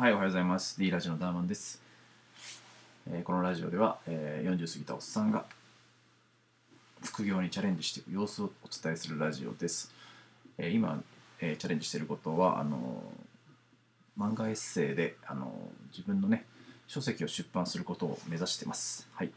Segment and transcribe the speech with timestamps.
[0.00, 0.80] はい、おはようございます。
[0.80, 1.82] D ラジオのダーマンです。
[3.10, 5.44] えー、このラジオでは、えー、40過ぎたおっさんが
[7.02, 9.92] 副業にチャレンジしていく様子をお伝えするラジオです。
[10.56, 11.02] えー、今、
[11.38, 13.02] えチャレンジしていることは、あの
[14.18, 15.52] 漫画エッセイで、あの
[15.92, 16.46] 自分のね、
[16.86, 19.06] 書籍を出版することを目指してます。
[19.12, 19.30] はい。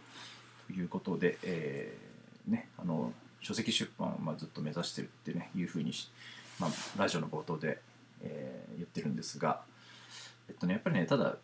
[0.68, 1.94] ということで、え
[2.48, 3.12] ね、あの
[3.42, 5.92] 書籍出版を、まあ、ずっと目指してるってね、いうふうに、
[6.58, 7.82] まあ、ラジオの冒頭で
[8.24, 9.62] えー、言ってるんですが、
[10.50, 11.38] えっとね、やっぱりね、ただ、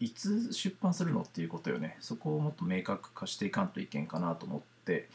[0.00, 5.08] いつ出版するのっていうことよね、そこをもっと明確化していかんといけんかなと思って、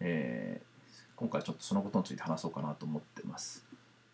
[0.00, 3.64] えー、今回ちょっとそのことについて話そうかなと思ってます。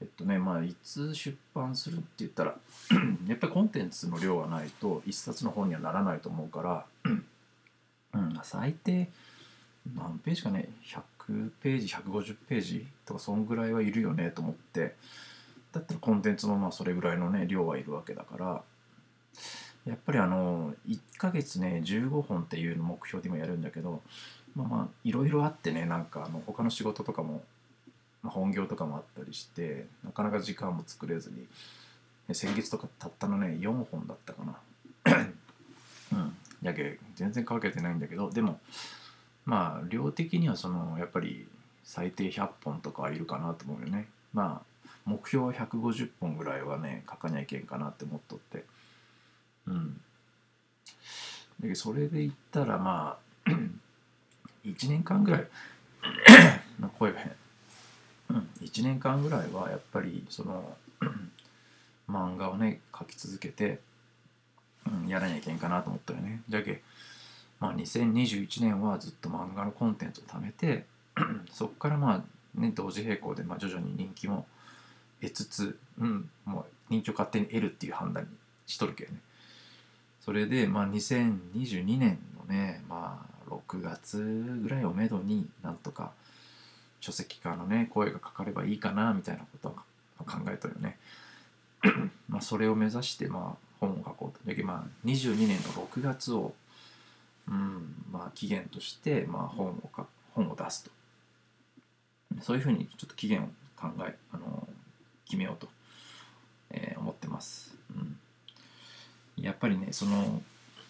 [0.00, 2.56] えっとね、まあ、いつ出版するって言ったら
[3.28, 6.86] やっぱりコンテンツの量がないと、一冊の本にはならないと思うから、
[8.14, 9.10] うん、最低、
[9.94, 14.96] 何ページかね、100ページ、150ページとか、そんぐらいはいるよねと思って、
[15.74, 18.62] だったらコンテンツもまあそれぐらいのね量はいるわけだから
[19.86, 24.00] やっぱりあの1ヶ月ね15本っていう目標でもやるんだけど
[24.54, 27.42] まあまあいろいろあってねなんかあの他の仕事とかも、
[28.22, 31.46] まあ、本業とかもあったりしてなかなか時間も作れずに
[32.34, 34.56] 先月とかたったのね4本だったかな。
[36.12, 36.36] うん。
[36.62, 38.58] やけ全然かけてないんだけどでも
[39.44, 41.46] まあ量的にはそのやっぱり
[41.82, 44.08] 最低100本とかはいるかなと思うよね。
[44.32, 44.73] まあ
[45.06, 48.64] 目標は150本ぐらいはね書かにゃいけんかなって思っとって。
[49.66, 50.00] うん。
[51.60, 53.50] でそれで言ったらまあ
[54.64, 55.46] 1年間ぐらい
[56.98, 57.32] 声が変。
[58.30, 60.76] うん1年間ぐらいはやっぱりその
[62.08, 63.80] 漫画をね書き続けて、
[64.86, 66.42] うん、やらにゃいけんかなと思ったよね。
[66.48, 66.82] じゃけ
[67.60, 70.86] まあ2021年はずっと漫画のコンテンツを貯めて
[71.50, 72.24] そっからま
[72.56, 74.46] あね同時並行でまあ徐々に人気も
[75.20, 78.30] 得つつ、うん、もう人気を勝手に得るっていう判断に
[78.66, 79.20] しとるけどね。
[80.20, 84.18] それで、まあ、2022年のね、まあ、6月
[84.62, 86.12] ぐらいをめどになんとか
[87.00, 90.98] 書籍化のね声がかかればいいかなみたいなことは考えたよね。
[92.28, 94.54] まあそれを目指してまあ本を書こうと。
[94.54, 96.54] でまあ22年の6月を、
[97.46, 100.90] うんまあ、期限として、まあ、本をか本を出すと。
[102.40, 104.63] そういうふうにちょっと期限を考えあの
[105.34, 105.68] 決めようと、
[106.70, 107.98] えー、思ってます、う
[109.40, 110.42] ん、やっぱりねその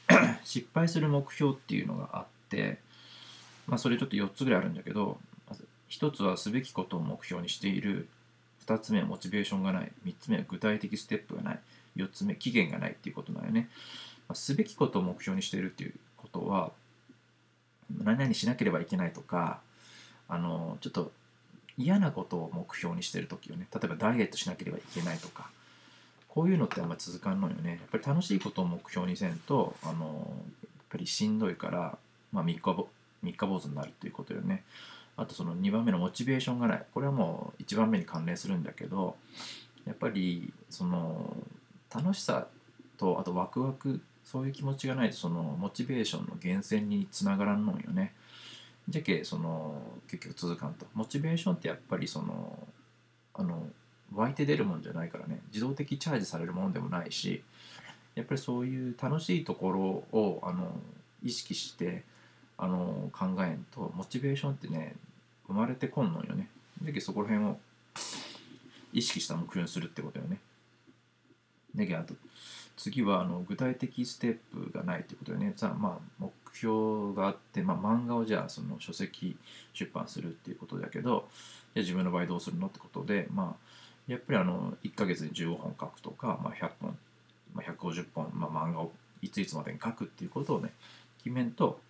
[0.44, 2.78] 失敗する目標っていうのがあって
[3.66, 5.18] まあそれちょっと4つぐらいあるんだけど
[5.90, 8.08] 1つはすべきことを目標にしている。
[8.66, 9.92] 2つ目はモチベーションがない。
[10.06, 11.60] 3つ目は具体的ステップがない。
[11.96, 13.68] 4つ目期限がないっていうことだよね、
[14.28, 16.72] まあ、すべきことを目標にしているっていうことは
[18.02, 19.60] 何々しなければいけないとか
[20.28, 21.12] あのちょっと
[21.76, 23.66] 嫌なことを目標にしてる時よね。
[23.72, 25.50] 例えばダイエットしなければいけないとか。
[26.34, 27.70] こういうのってあんまり続かんのよね。
[27.70, 30.26] やっぱり楽しいことを目標にせんとあの
[30.64, 31.96] やっぱりしんどいから、
[32.32, 32.88] まあ、3日ぼ
[33.22, 34.64] 3日坊主になるということよね。
[35.16, 36.86] あとその2番目のモチベーションがない。
[36.92, 39.14] これはもう1番目に関連するんだけど
[39.86, 41.36] やっぱりその
[41.94, 42.48] 楽しさ
[42.98, 48.12] とあとワクワクそういう気持ちがないとそのモチベーションの源泉につながらんのよね。
[48.88, 50.86] じゃけその結局続かんと。
[50.94, 52.58] モチベーションってやっぱりその
[53.34, 53.66] あの
[54.14, 55.40] 湧いて出るもんじゃないからね。
[55.48, 57.42] 自動的チャージされるもんでもないし
[58.14, 59.80] やっぱりそういう楽しいところ
[60.18, 60.78] をあの
[61.22, 62.04] 意識して
[62.58, 64.94] あの考えんとモチベーションってね
[65.46, 66.48] 生まれてこんのよね。
[66.82, 67.58] だけそこら辺を
[68.92, 70.38] 意識した目標にするってことよね。
[71.76, 72.14] だけあと
[72.76, 79.36] 次はあの具体的ステップがないってことよねさあまあ目標があって、まあ、漫画をじゃあその書籍
[79.72, 81.28] 出版するっていうことだけど
[81.74, 83.64] じゃあ自分の場合どうするのってことでまあ
[84.06, 86.98] やっぱりあの1ヶ月に15本書くとか、まあ、100本、
[87.54, 88.92] まあ、150本、まあ、漫画を
[89.22, 90.72] いついつまでに書くっていうことをね
[91.22, 91.80] 決めんと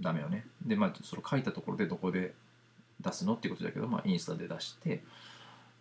[0.00, 0.46] ダメよね。
[0.64, 2.32] でまあそれ書いたところでどこで
[3.00, 5.02] 出すのっていうことだけど、まあ、インスタで出して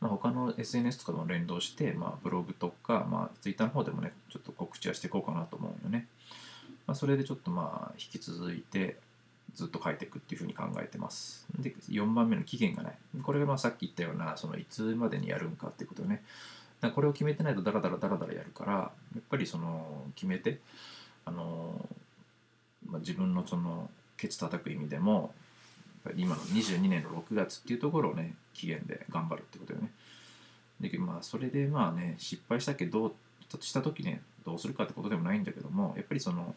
[0.01, 6.07] まあ、他の SNS とかとも連動して、まあ、ブログとか、まあ、ツイッターの方でもね、ちょっと告知はしていこうかなと思うよね。
[6.87, 8.97] まあ、それでちょっとまあ、引き続いて、
[9.55, 11.45] ずっと書いていくっていうふうに考えてます。
[11.59, 12.97] で、4番目の期限がない。
[13.23, 16.23] これがまあさっき言ったような、そのいつまでにやるんかっていうことね。
[16.81, 20.59] だこれを決めてないとダラダラダラダラやるから、やっぱりその決めて、
[21.25, 21.87] あの
[22.85, 25.33] まあ、自分のそのケツ叩く意味でも、
[26.15, 29.91] 今の22年の6月っていうところをね期限で頑張るってことよね。
[30.79, 33.13] でまあそれでまあね失敗したけど
[33.59, 36.55] した時ねどうするかってことでもないんだけどもやっぱりその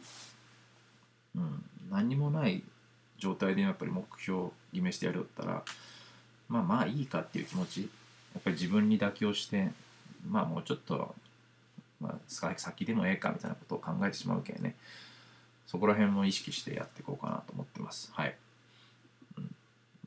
[1.36, 2.62] うん何にもない
[3.18, 5.62] 状態でやっぱり目標を決めしてやるよったら
[6.48, 7.80] まあまあいいかっていう気持ち
[8.34, 9.70] やっぱり自分に妥協して
[10.28, 11.14] まあもうちょっと、
[12.00, 14.76] まあ、先でもええかみたいなことを考えてしまうけんね。
[15.66, 18.10] そこら辺も意識してやっていこうかなと思ってます。
[18.12, 18.36] はい、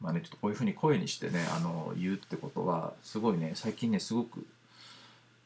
[0.02, 4.46] まあねちょっとこういうふうに声にしてねあの言うってことはすごいね最近ねすごく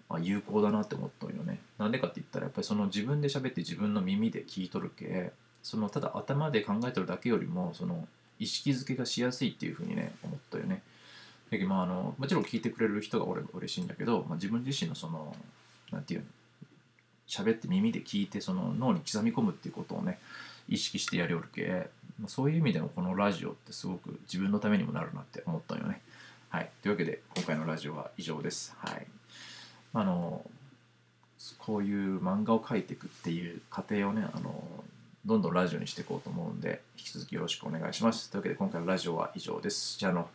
[0.09, 1.59] まあ、有効だなって思ったよね。
[1.77, 5.31] なんでかって言ったらやっぱりその自分で喋って自分の耳で聞いとるけ
[5.61, 8.07] そのただ頭で考えてるだけよりもその
[8.39, 10.81] 意識づけがしやすいっていうふうにね思ったよね。
[11.51, 15.35] だけどまああのもちろん聞いてくれる人が俺嬉しいんだけど、まあ、自分自身のその
[15.91, 16.25] なんていうの
[17.29, 20.19] 喋って耳で聞いてその脳に刻み込むっていうことをね
[20.67, 21.89] 意識してやりおるけ、
[22.27, 26.01] そういう意味でもこのラジオってすごく自分のためにもなるなって思ったんよね。
[26.49, 26.69] はい。
[26.81, 28.75] というわけで今回のラジオは以上です。
[28.77, 29.07] はい。
[29.93, 30.43] あの
[31.57, 34.63] こういう漫画を描いていくっていう過程をねあの
[35.25, 40.27] どんどんラジオにしていこうと思うんで引き続きよろしくお願いしますというわけで今回のラジオは以上ですじゃあの